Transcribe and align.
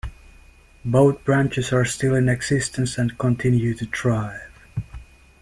Both 0.83 1.23
branches 1.23 1.71
are 1.71 1.85
still 1.85 2.15
in 2.15 2.27
existence 2.27 2.97
and 2.97 3.15
continue 3.19 3.75
to 3.75 3.85
thrive. 3.85 4.49